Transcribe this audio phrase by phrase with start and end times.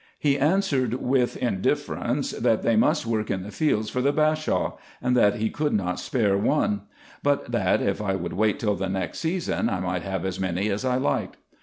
[0.17, 5.15] He answered with indifference, that they must work in the fields for the Bashaw, and
[5.15, 6.81] that he could not spare one;
[7.21, 10.69] but that, if I would wait till the next season, I might have as many
[10.71, 11.37] as I liked.